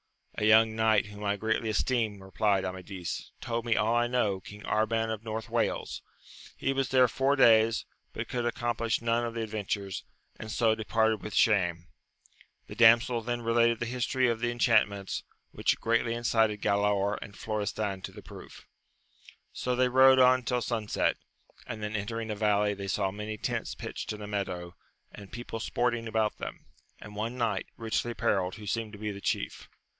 A 0.35 0.45
young 0.45 0.75
knight 0.75 1.05
whom 1.07 1.23
I 1.23 1.35
greatly 1.35 1.69
esteem, 1.69 2.23
replied 2.23 2.65
Amadis, 2.65 3.29
told 3.39 3.63
me 3.63 3.75
all 3.75 3.93
I 3.93 4.07
know; 4.07 4.39
King 4.39 4.63
Arban 4.63 5.13
of 5.13 5.23
North 5.23 5.47
Wales: 5.51 6.01
he 6.57 6.73
was 6.73 6.89
there 6.89 7.07
four 7.07 7.35
days, 7.35 7.85
but 8.11 8.27
could 8.27 8.47
accomplish 8.47 8.99
none 9.03 9.23
of 9.23 9.35
the 9.35 9.43
adventures, 9.43 10.03
and 10.39 10.51
so 10.51 10.73
departed 10.73 11.21
with 11.21 11.35
shame. 11.35 11.85
The 12.65 12.73
damsel 12.73 13.21
then 13.21 13.43
related 13.43 13.77
the 13.79 13.85
history 13.85 14.27
of 14.29 14.39
the 14.39 14.49
enchantments, 14.49 15.23
which 15.51 15.79
greatly 15.79 16.15
incited 16.15 16.63
Galaor 16.63 17.19
and 17.21 17.37
Florestan 17.37 18.01
to 18.01 18.11
the 18.11 18.23
proof. 18.23 18.65
So 19.53 19.75
they 19.75 19.89
rode 19.89 20.17
on 20.17 20.41
till 20.41 20.63
sunset, 20.63 21.17
and 21.67 21.83
then 21.83 21.95
entering 21.95 22.31
a 22.31 22.35
valley, 22.35 22.73
they 22.73 22.87
saw 22.87 23.11
many 23.11 23.37
tents 23.37 23.75
pitched 23.75 24.11
in 24.11 24.23
a 24.23 24.27
meadow, 24.27 24.75
and 25.11 25.31
people 25.31 25.59
sporting 25.59 26.07
about 26.07 26.39
them, 26.39 26.65
and 26.99 27.15
one 27.15 27.37
knight, 27.37 27.67
richly 27.77 28.09
apparelled, 28.13 28.55
who 28.55 28.65
seemed 28.65 28.93
to 28.93 28.97
be 28.97 29.11
the 29.11 29.21
chief. 29.21 29.69